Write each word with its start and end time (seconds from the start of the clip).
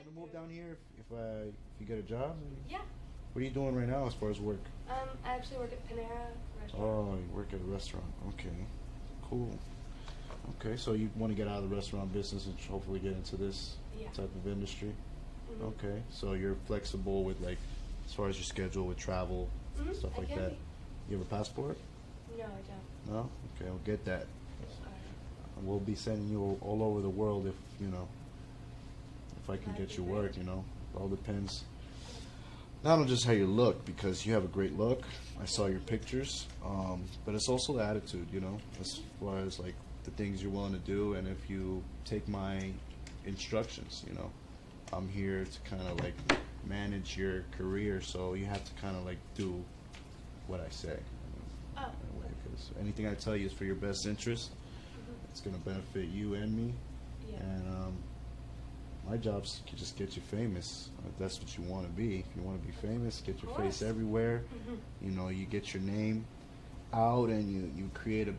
willing 0.00 0.14
to 0.14 0.20
move 0.20 0.32
down 0.32 0.50
here 0.50 0.76
if 0.98 1.00
if, 1.10 1.12
uh, 1.18 1.48
if 1.48 1.54
you 1.80 1.86
get 1.86 1.98
a 1.98 2.02
job? 2.02 2.36
Yeah. 2.68 2.78
What 3.32 3.42
are 3.42 3.44
you 3.44 3.50
doing 3.50 3.74
right 3.74 3.88
now 3.88 4.06
as 4.06 4.14
far 4.14 4.30
as 4.30 4.40
work? 4.40 4.60
Um, 4.88 5.08
I 5.24 5.30
actually 5.34 5.58
work 5.58 5.72
at 5.72 5.88
Panera 5.88 6.26
restaurant. 6.60 6.84
Oh, 6.84 7.14
you 7.16 7.36
work 7.36 7.48
at 7.52 7.60
a 7.60 7.64
restaurant. 7.72 8.06
Okay, 8.30 8.50
cool. 9.28 9.56
Okay, 10.58 10.76
so 10.76 10.92
you 10.94 11.10
want 11.16 11.30
to 11.32 11.36
get 11.36 11.46
out 11.46 11.62
of 11.62 11.70
the 11.70 11.74
restaurant 11.74 12.12
business 12.12 12.46
and 12.46 12.58
hopefully 12.68 12.98
get 12.98 13.12
into 13.12 13.36
this 13.36 13.76
Yeah. 13.96 14.08
type 14.08 14.34
of 14.34 14.46
industry. 14.46 14.92
Mhm. 15.52 15.62
Okay, 15.68 16.02
so 16.10 16.32
you're 16.32 16.56
flexible 16.66 17.22
with 17.24 17.40
like, 17.40 17.58
as 18.06 18.12
far 18.14 18.28
as 18.28 18.36
your 18.36 18.44
schedule 18.44 18.86
with 18.86 18.98
travel, 18.98 19.48
Mhm, 19.78 19.94
stuff 19.94 20.12
I 20.16 20.20
like 20.20 20.34
that. 20.34 20.50
be. 20.50 20.58
You 21.10 21.18
have 21.18 21.26
a 21.26 21.30
passport? 21.30 21.76
No, 22.36 22.44
I 22.44 22.48
don't. 22.48 23.12
No. 23.14 23.30
Okay, 23.56 23.68
I'll 23.68 23.78
get 23.84 24.04
that. 24.06 24.26
Alright. 24.62 25.62
We'll 25.62 25.78
be 25.80 25.94
sending 25.94 26.28
you 26.28 26.58
all 26.62 26.82
over 26.82 27.00
the 27.00 27.10
world 27.10 27.46
if 27.46 27.54
you 27.80 27.88
know. 27.88 28.08
If 29.52 29.60
I 29.60 29.64
can 29.64 29.72
get 29.74 29.88
be 29.88 29.94
you 29.94 30.04
work, 30.04 30.36
you 30.36 30.44
know, 30.44 30.64
all 30.96 31.08
depends. 31.08 31.64
Not 32.84 32.98
on 32.98 33.08
just 33.08 33.24
how 33.24 33.32
you 33.32 33.46
look, 33.46 33.84
because 33.84 34.24
you 34.24 34.32
have 34.32 34.44
a 34.44 34.48
great 34.48 34.78
look. 34.78 35.02
I 35.40 35.44
saw 35.44 35.66
your 35.66 35.80
pictures, 35.80 36.46
um, 36.64 37.02
but 37.26 37.34
it's 37.34 37.48
also 37.48 37.74
the 37.76 37.84
attitude, 37.84 38.28
you 38.32 38.40
know, 38.40 38.58
as 38.80 39.00
far 39.20 39.38
as 39.38 39.58
like 39.58 39.74
the 40.04 40.12
things 40.12 40.42
you're 40.42 40.52
willing 40.52 40.72
to 40.72 40.78
do, 40.78 41.14
and 41.14 41.26
if 41.26 41.50
you 41.50 41.82
take 42.04 42.26
my 42.28 42.70
instructions, 43.26 44.04
you 44.08 44.14
know, 44.14 44.30
I'm 44.92 45.08
here 45.08 45.44
to 45.44 45.70
kind 45.70 45.82
of 45.88 46.00
like 46.00 46.14
manage 46.64 47.16
your 47.16 47.44
career, 47.58 48.00
so 48.00 48.34
you 48.34 48.46
have 48.46 48.64
to 48.64 48.72
kind 48.80 48.96
of 48.96 49.04
like 49.04 49.18
do 49.34 49.62
what 50.46 50.60
I 50.60 50.68
say. 50.70 50.98
Oh. 51.76 51.82
in 51.82 52.18
a 52.18 52.20
way, 52.20 52.28
because 52.44 52.70
anything 52.80 53.06
I 53.06 53.14
tell 53.14 53.34
you 53.34 53.46
is 53.46 53.52
for 53.52 53.64
your 53.64 53.74
best 53.74 54.06
interest. 54.06 54.50
Mhm. 54.50 55.30
It's 55.30 55.40
gonna 55.40 55.58
benefit 55.58 56.08
you 56.08 56.34
and 56.34 56.54
me. 56.56 56.74
Yeah. 57.30 57.36
And 57.40 57.68
um, 57.68 57.92
my 59.10 59.16
job's 59.16 59.60
to 59.66 59.74
just 59.76 59.96
get 59.96 60.14
you 60.14 60.22
famous. 60.22 60.88
If 61.08 61.18
that's 61.18 61.40
what 61.40 61.56
you 61.58 61.64
want 61.64 61.84
to 61.86 61.92
be. 61.92 62.18
If 62.20 62.26
you 62.36 62.42
want 62.42 62.60
to 62.60 62.66
be 62.66 62.72
famous, 62.74 63.20
get 63.26 63.42
your 63.42 63.52
face 63.56 63.82
everywhere. 63.82 64.42
Mhm. 64.68 64.78
You 65.02 65.10
know, 65.10 65.28
you 65.28 65.46
get 65.46 65.74
your 65.74 65.82
name 65.82 66.24
out, 66.92 67.28
and 67.28 67.50
you 67.52 67.70
you 67.76 67.90
create 67.92 68.28
a 68.28 68.34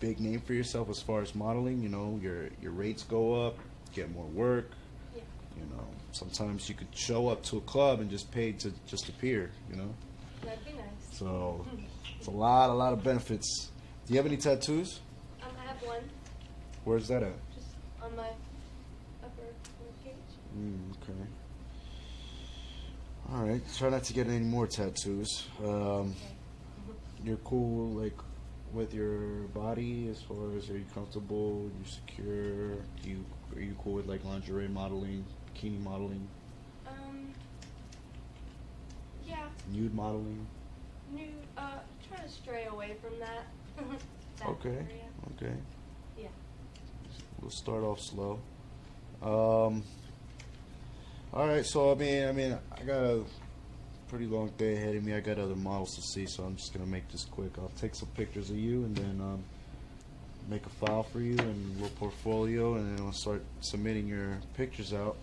big 0.00 0.18
name 0.20 0.40
for 0.40 0.54
yourself 0.54 0.88
as 0.88 1.02
far 1.02 1.20
as 1.20 1.34
modeling. 1.34 1.82
You 1.82 1.90
know, 1.90 2.18
your 2.22 2.48
your 2.62 2.72
rates 2.72 3.02
go 3.02 3.46
up, 3.46 3.56
get 3.94 4.10
more 4.12 4.24
work. 4.26 4.70
Yeah. 5.14 5.22
You 5.58 5.64
know, 5.76 5.84
sometimes 6.12 6.68
you 6.68 6.74
could 6.74 6.88
show 6.96 7.28
up 7.28 7.42
to 7.44 7.58
a 7.58 7.62
club 7.62 8.00
and 8.00 8.08
just 8.10 8.30
pay 8.30 8.52
to 8.52 8.72
just 8.86 9.08
appear. 9.10 9.50
You 9.70 9.76
know, 9.76 9.94
That'd 10.42 10.64
be 10.64 10.72
nice. 10.72 11.18
so 11.18 11.66
it's 12.16 12.28
a 12.28 12.30
lot 12.30 12.70
a 12.70 12.74
lot 12.74 12.92
of 12.94 13.02
benefits. 13.02 13.70
Do 14.06 14.14
you 14.14 14.16
have 14.18 14.26
any 14.26 14.38
tattoos? 14.38 15.00
Um, 15.42 15.50
I 15.62 15.66
have 15.68 15.82
one 15.82 16.02
Where's 16.84 17.08
that 17.08 17.22
at? 17.22 17.34
just 17.54 17.66
on 18.02 18.16
my 18.16 18.22
upper 18.22 18.32
rib 18.32 18.36
cage. 18.36 18.47
Mm, 20.58 20.92
okay. 21.02 21.12
All 23.32 23.44
right. 23.44 23.62
Try 23.76 23.90
not 23.90 24.04
to 24.04 24.12
get 24.12 24.26
any 24.26 24.40
more 24.40 24.66
tattoos. 24.66 25.46
Um, 25.64 26.14
you're 27.24 27.36
cool, 27.38 27.90
like, 27.90 28.16
with 28.72 28.92
your 28.94 29.18
body 29.54 30.08
as 30.08 30.20
far 30.22 30.52
as 30.56 30.68
are 30.70 30.78
you 30.78 30.84
comfortable? 30.94 31.70
You 31.78 31.90
secure? 31.90 32.74
Do 33.02 33.10
you 33.10 33.24
are 33.56 33.60
you 33.60 33.74
cool 33.82 33.94
with 33.94 34.06
like 34.06 34.22
lingerie 34.24 34.68
modeling, 34.68 35.24
bikini 35.54 35.80
modeling, 35.82 36.28
Um. 36.86 37.32
Yeah. 39.26 39.48
nude 39.72 39.94
modeling? 39.94 40.46
Nude. 41.10 41.30
Uh, 41.56 41.78
try 42.08 42.18
to 42.22 42.28
stray 42.28 42.66
away 42.66 42.96
from 43.02 43.18
that. 43.20 43.46
that 44.38 44.48
okay. 44.48 44.68
Area. 44.68 45.08
Okay. 45.42 45.54
Yeah. 46.18 46.28
We'll 47.40 47.50
start 47.50 47.82
off 47.84 48.00
slow. 48.00 48.38
Um. 49.22 49.82
All 51.32 51.46
right. 51.46 51.64
So 51.64 51.92
I 51.92 51.94
mean, 51.94 52.26
I 52.26 52.32
mean, 52.32 52.58
I 52.72 52.82
got 52.82 53.02
a 53.02 53.22
pretty 54.08 54.26
long 54.26 54.50
day 54.56 54.76
ahead 54.76 54.96
of 54.96 55.04
me. 55.04 55.14
I 55.14 55.20
got 55.20 55.38
other 55.38 55.54
models 55.56 55.94
to 55.96 56.02
see, 56.02 56.26
so 56.26 56.44
I'm 56.44 56.56
just 56.56 56.72
gonna 56.72 56.86
make 56.86 57.10
this 57.10 57.24
quick. 57.24 57.52
I'll 57.58 57.70
take 57.80 57.94
some 57.94 58.08
pictures 58.16 58.50
of 58.50 58.56
you 58.56 58.84
and 58.84 58.96
then 58.96 59.20
um, 59.20 59.42
make 60.48 60.64
a 60.64 60.70
file 60.70 61.02
for 61.02 61.20
you 61.20 61.36
and 61.38 61.76
a 61.78 61.82
little 61.82 61.96
portfolio, 61.98 62.74
and 62.74 62.96
then 62.98 63.04
I'll 63.04 63.12
start 63.12 63.42
submitting 63.60 64.06
your 64.08 64.38
pictures 64.56 64.94
out. 64.94 65.16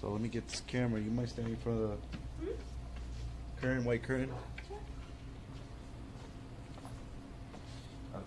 So 0.00 0.08
let 0.10 0.20
me 0.20 0.28
get 0.28 0.48
this 0.48 0.60
camera. 0.60 1.00
You 1.00 1.10
might 1.10 1.28
stand 1.28 1.48
in 1.48 1.56
front 1.56 1.80
of 1.82 1.88
the 1.90 1.96
Hmm? 2.46 2.52
curtain, 3.60 3.84
white 3.84 4.02
curtain. 4.02 4.30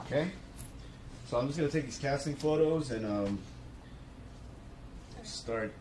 Okay. 0.06 0.30
So 1.28 1.38
I'm 1.40 1.48
just 1.48 1.58
gonna 1.58 1.72
take 1.72 1.86
these 1.86 1.98
casting 1.98 2.36
photos 2.36 2.92
and 2.92 3.06
um, 3.06 3.40
start 5.24 5.74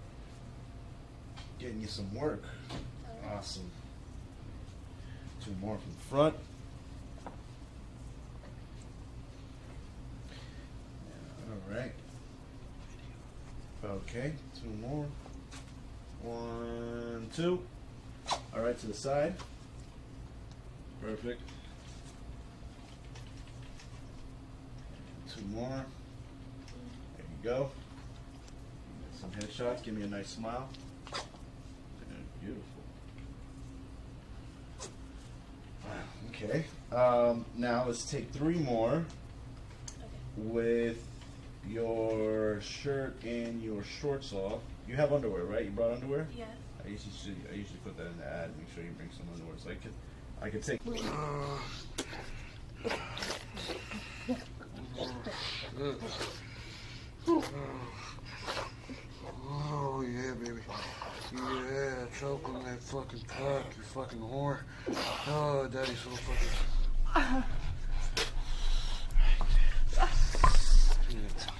getting 1.63 1.81
you 1.81 1.87
some 1.87 2.13
work. 2.13 2.43
Awesome. 3.33 3.71
Two 5.45 5.53
more 5.61 5.79
from 5.79 5.93
the 5.93 6.01
front. 6.01 6.35
All 11.49 11.75
right. 11.75 11.93
Okay, 13.85 14.33
two 14.61 14.71
more. 14.81 15.07
One, 16.23 17.29
two. 17.35 17.61
All 18.55 18.61
right, 18.61 18.79
to 18.79 18.87
the 18.87 18.95
side. 18.95 19.35
Perfect. 21.01 21.41
Two 25.33 25.45
more. 25.55 25.85
There 27.17 27.27
you 27.31 27.45
go. 27.45 27.71
Some 29.21 29.31
headshots. 29.31 29.83
Give 29.85 29.95
me 29.95 30.03
a 30.03 30.07
nice 30.09 30.29
smile. 30.29 30.69
Yeah, 32.43 32.49
Beautiful. 32.49 32.83
Okay. 36.31 36.65
Um, 36.97 37.45
now 37.57 37.85
let's 37.87 38.11
take 38.11 38.31
three 38.31 38.59
more 38.59 39.05
Okay. 39.99 40.09
with 40.37 40.99
your 41.69 42.61
shirt 42.61 43.17
and 43.25 43.63
your 43.63 43.83
shorts 43.85 44.33
off. 44.33 44.61
You 44.89 44.97
have 44.97 45.13
underwear, 45.13 45.45
right? 45.45 45.65
You 45.65 45.71
brought 45.71 45.93
underwear? 45.93 46.27
Yeah. 46.37 46.47
I 46.85 46.89
usually 46.89 47.37
I 47.51 47.55
usually 47.55 47.79
put 47.85 47.97
that 47.97 48.07
in 48.07 48.19
the 48.19 48.27
ad. 48.27 48.51
Make 48.59 48.69
sure 48.75 48.83
you 48.83 48.91
bring 48.91 49.11
some 49.17 49.27
underwear. 49.33 49.55
So 49.59 49.71
I 49.71 49.75
could 49.75 49.93
I 50.43 50.51
could 50.51 50.63
take. 50.63 50.81
Oh 59.45 60.03
yeah, 60.07 60.35
baby. 60.35 60.61
Yeah, 61.35 62.05
choke 62.23 62.49
on 62.51 62.63
that 62.65 62.81
fucking 62.81 63.23
cock, 63.27 63.65
you 63.77 63.83
fucking 63.83 64.21
whore. 64.21 64.59
Oh, 65.27 65.67
daddy's 65.73 65.99
so 65.99 66.11
fucking. 66.11 66.49
Give 71.09 71.17
me 71.17 71.23
that 71.27 71.39
tongue. 71.41 71.57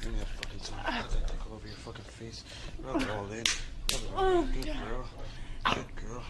Give 0.00 0.12
me 0.12 0.18
that 0.20 0.28
fucking 0.28 0.60
tongue. 0.60 0.84
Let 0.86 1.10
that 1.10 1.26
dick 1.26 1.40
all 1.44 1.56
over 1.56 1.66
your 1.66 1.76
fucking 1.78 2.04
face. 2.04 2.44
Rub 2.84 3.02
it 3.02 3.10
all 3.10 3.24
in. 3.32 3.32
Rub 3.32 3.42
it 3.42 4.10
all 4.14 4.42
in. 4.42 4.52
Good 4.52 4.66
girl. 4.66 5.08
Good 5.64 5.96
girl. 5.96 6.22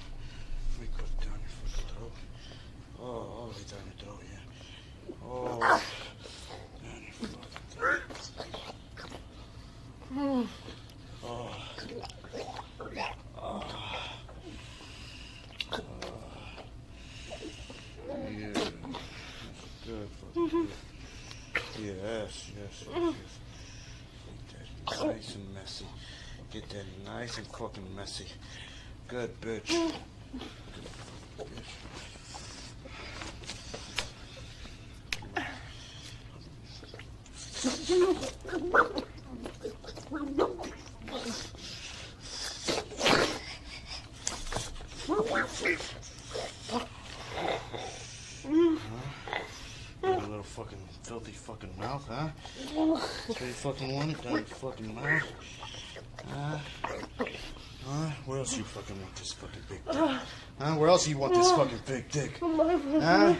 Let 0.73 0.81
me 0.81 0.87
go 0.97 1.05
down 1.21 1.39
your 1.39 1.53
fucking 1.61 1.89
throat. 1.95 2.17
Oh, 3.03 3.05
all 3.05 3.53
the 3.53 3.59
way 3.59 3.65
down 3.69 3.85
your 3.85 3.99
throat, 4.03 4.23
yeah. 4.33 4.43
Oh. 5.27 5.61
Down 6.83 7.01
your 7.03 7.13
fucking 7.29 7.67
throat. 7.69 8.03
Oh. 10.17 10.49
Oh. 11.23 11.55
Yeah. 12.95 13.13
That's 18.53 19.72
Yes, 19.85 20.11
yes, 21.79 22.51
yes. 22.57 23.15
Get 24.87 24.99
that 24.99 25.07
nice 25.07 25.35
and 25.35 25.55
messy. 25.55 25.87
Get 26.51 26.69
that 26.71 26.87
nice 27.05 27.39
and 27.39 27.47
fucking 27.49 27.97
messy. 27.97 28.27
Good 29.09 29.41
bitch. 29.41 29.69
Good 29.69 29.93
bitch 38.73 39.03
got 50.03 50.23
a 50.25 50.27
little 50.27 50.43
fucking 50.43 50.79
filthy 51.03 51.33
fucking 51.33 51.73
mouth, 51.79 52.07
huh? 52.09 52.29
That's 52.59 52.73
what 52.75 53.41
you 53.41 53.52
fucking 53.63 53.95
want 53.95 54.11
it 54.11 54.23
down 54.23 54.33
your 54.33 54.45
fucking 54.45 54.95
mouth. 54.95 55.23
Huh? 56.29 56.59
Huh? 57.87 58.11
Where 58.27 58.39
else 58.39 58.57
you 58.57 58.65
fucking 58.65 59.01
want 59.01 59.15
this 59.15 59.33
fucking 59.35 59.63
big 59.69 59.85
dick? 59.85 59.95
Huh? 60.59 60.75
Where 60.75 60.89
else 60.89 61.07
you 61.07 61.19
want 61.19 61.35
this 61.35 61.51
fucking 61.53 61.79
big 61.87 62.11
dick? 62.11 62.39
Huh? 62.41 63.35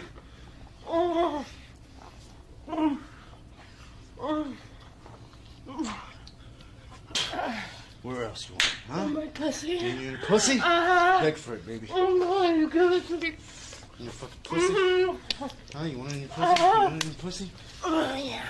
Where 8.01 8.23
else 8.25 8.49
you 8.49 8.53
want 8.55 8.75
Huh? 8.89 9.07
My 9.07 9.25
pussy. 9.27 9.71
You 9.71 9.77
in 9.77 10.13
the 10.13 10.19
pussy? 10.19 10.59
Uh-huh. 10.59 11.23
Beg 11.23 11.35
for 11.35 11.55
it, 11.55 11.65
baby. 11.65 11.87
Oh 11.91 12.15
no, 12.17 12.49
you 12.53 12.69
give 12.69 12.91
it 12.91 13.07
to 13.07 13.17
me. 13.17 13.35
In 13.99 14.07
fucking 14.09 14.39
pussy? 14.43 14.73
Mhm. 14.73 15.17
Huh? 15.39 15.83
You 15.83 15.97
want 15.97 16.11
it 16.11 16.15
in 16.15 16.21
your 16.21 16.29
pussy? 16.29 16.61
You 16.63 16.69
want 16.69 16.95
it 16.95 17.03
in 17.03 17.09
your 17.11 17.19
pussy? 17.19 17.51
Oh 17.85 18.15
yeah. 18.15 18.43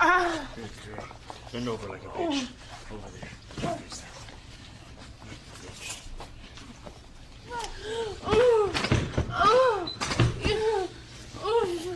Ah. 0.00 0.48
Good 0.56 0.70
girl. 0.86 1.06
Bend 1.52 1.68
over 1.68 1.88
like 1.88 2.02
a 2.02 2.08
bitch. 2.08 2.48
Over 2.92 3.08
there. 3.10 3.30
Face 3.78 4.00
that. 4.00 4.14
Bitch. 5.62 6.00
Oh. 8.26 8.72
Oh. 9.30 9.90
Yeah. 10.44 10.86
Oh. 11.42 11.64
yeah. 11.84 11.94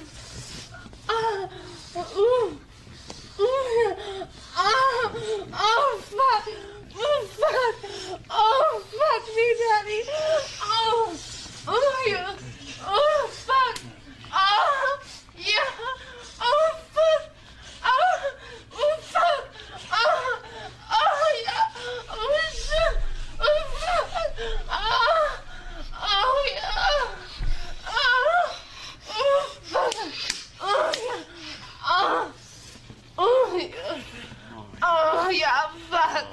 Ah. 1.09 1.49
Oh. 1.97 2.57
Oh. 3.39 3.95
yeah. 3.99 4.27
Ah. 4.57 5.13
Oh 5.53 6.01
fuck. 6.03 6.47
Oh 6.97 7.21
fuck. 7.39 7.77
Oh 8.31 8.83
fuck 8.91 9.25
me, 9.37 9.47
daddy. 9.59 10.03
Oh. 10.63 11.17
Oh 11.67 12.05
yeah. 12.07 12.35
Oh 12.87 13.29
fuck. 13.31 13.79
Oh 14.33 14.99
yeah. 15.37 15.71
Oh 16.41 16.71
fuck. 16.93 17.23
Oh. 17.85 18.33
Oh 18.73 18.97
fuck. 19.01 19.45
Oh. 19.93 20.41
Oh 20.91 21.23
yeah. 21.45 21.65
Oh 22.11 22.41
shit. 22.53 22.95
Oh 23.41 23.61
fuck. 23.79 24.09
Oh. 24.71 25.29
Oh 25.93 26.37
yeah. 26.55 26.89
Oh. 26.89 27.05
Oh 29.09 29.41
fuck. 29.63 29.95
Oh 30.61 30.93
yeah. 30.97 31.23
Oh. 31.91 32.33
Oh 34.83 35.31
yeah. 35.31 35.63
Oh. 35.65 35.79
Fuck. 35.91 36.27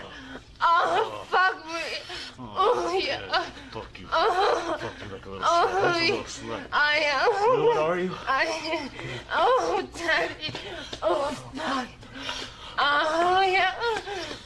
Oh 0.61 1.25
fuck 1.29 1.65
me. 1.67 1.81
Oh, 2.39 2.53
oh 2.57 2.97
yeah. 2.97 3.45
Fuck 3.71 3.99
you. 3.99 4.07
Oh. 4.11 4.77
Fuck 4.79 4.91
you 5.07 5.13
like 5.13 5.25
a 5.25 5.29
little 5.29 5.45
Oh, 5.47 5.67
slut. 5.71 5.81
That's 5.81 5.99
a 5.99 6.11
little 6.11 6.23
slut. 6.25 6.67
I 6.71 6.97
am. 7.13 7.65
What 7.65 7.77
are 7.77 7.99
you? 7.99 8.11
I. 8.27 8.89
Oh, 9.33 9.87
daddy. 9.97 10.53
Oh, 11.01 11.29
fuck. 11.55 11.87
Oh, 12.77 13.41
yeah. 13.41 13.71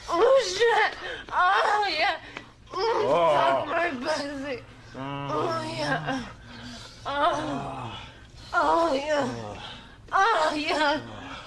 Oh, 0.09 0.41
shit. 0.57 0.97
Oh, 1.31 1.87
yeah. 1.97 2.15
Mm, 2.71 3.03
Oh. 3.05 3.33
Fuck 3.35 3.67
my 3.67 3.89
pussy. 4.07 4.63
Oh, 4.95 5.75
yeah. 5.77 6.25
Oh. 7.05 7.99
Oh, 8.53 8.93
yeah. 8.93 9.55
Oh, 10.11 10.53
yeah. 10.55 11.01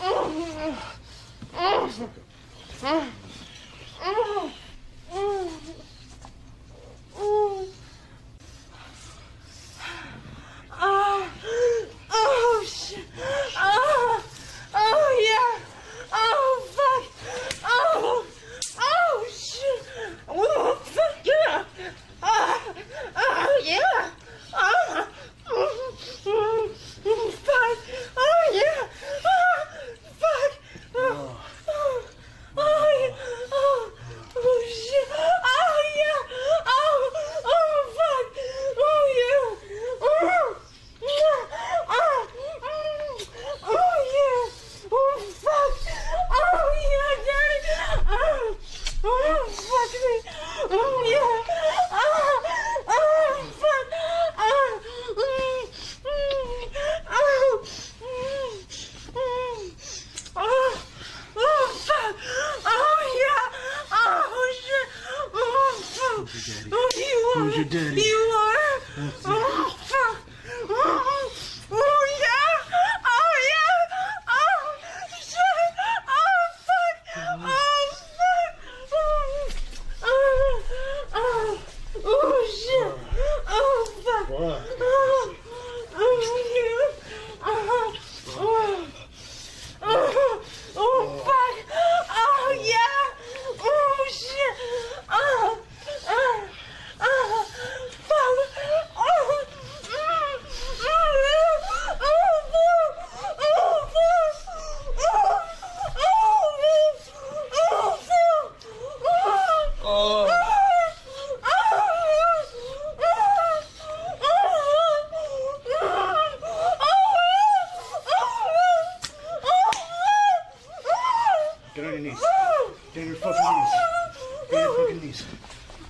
Mm. 0.00 0.76
Mm. 1.52 2.08
Mm. 2.82 3.12
Mm. 4.00 4.59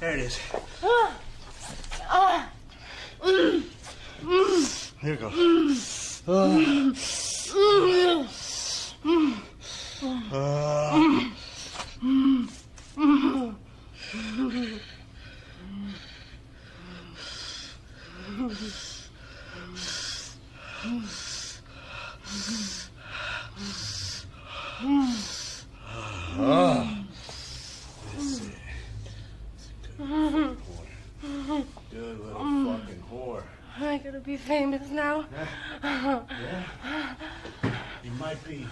There 0.00 0.16
it 0.16 0.20
is. 0.20 0.40
Ah. 0.82 1.12
Ah. 2.08 2.50
Mm. 3.20 3.62
Mm. 4.22 4.92
Here 5.02 5.16
go. 5.16 5.28
Mm. 5.28 5.76
Ah. 10.32 10.96
Ah. 26.38 27.04
That's 28.16 28.40
it. 28.40 28.60
Good 29.98 30.56
whore. 30.56 31.66
Good 31.90 32.20
little 32.20 32.78
fucking 32.78 33.02
whore. 33.12 33.42
Gonna 34.20 34.32
be 34.32 34.36
famous 34.36 34.90
now? 34.90 35.24
Yeah. 35.82 37.14
You 38.04 38.10
might 38.18 38.42
be. 38.44 38.66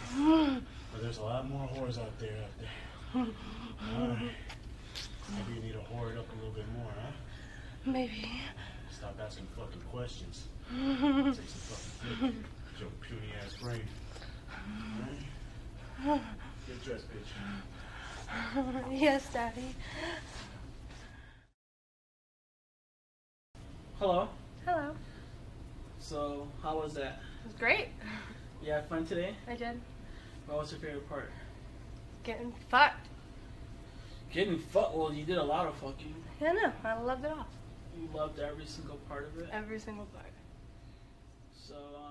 But 0.92 1.00
there's 1.00 1.16
a 1.16 1.22
lot 1.22 1.48
more 1.48 1.66
whores 1.68 1.98
out 1.98 2.18
there 2.18 2.36
out 2.36 2.52
there. 2.58 3.26
Alright. 3.94 4.18
Maybe 5.30 5.54
you 5.54 5.62
need 5.62 5.72
to 5.72 5.78
whore 5.78 6.12
it 6.12 6.18
up 6.18 6.26
a 6.30 6.34
little 6.36 6.50
bit 6.52 6.66
more, 6.76 6.90
huh? 6.94 7.12
Maybe. 7.86 8.30
Stop 8.90 9.18
asking 9.24 9.46
fucking 9.56 9.80
questions. 9.90 10.48
Take 10.70 10.98
some 10.98 11.36
fucking 11.38 12.18
flick. 12.18 12.34
Your 12.78 12.90
puny 13.00 13.32
ass 13.42 13.54
brain. 13.62 13.88
Alright? 16.06 16.22
Get 16.66 16.84
dressed, 16.84 17.06
bitch. 17.10 19.00
yes, 19.00 19.32
Daddy. 19.32 19.74
Hello. 23.98 24.28
Hello. 24.66 24.94
So, 26.08 26.48
how 26.62 26.78
was 26.78 26.94
that? 26.94 27.20
It 27.44 27.48
was 27.48 27.54
great. 27.56 27.88
You 28.64 28.72
had 28.72 28.88
fun 28.88 29.04
today? 29.04 29.34
I 29.46 29.54
did. 29.56 29.78
What 30.46 30.60
was 30.60 30.72
your 30.72 30.80
favorite 30.80 31.06
part? 31.06 31.30
Getting 32.24 32.50
fucked. 32.70 33.08
Getting 34.32 34.58
fucked. 34.58 34.96
Well, 34.96 35.12
you 35.12 35.26
did 35.26 35.36
a 35.36 35.42
lot 35.42 35.66
of 35.66 35.74
fucking. 35.74 36.14
Yeah, 36.40 36.52
no, 36.52 36.72
I 36.82 36.98
loved 36.98 37.26
it 37.26 37.30
all. 37.30 37.46
You 37.94 38.08
loved 38.14 38.40
every 38.40 38.64
single 38.64 38.96
part 39.06 39.28
of 39.28 39.38
it. 39.38 39.50
Every 39.52 39.78
single 39.78 40.06
part. 40.06 40.32
So, 41.52 41.74
um, 41.74 42.07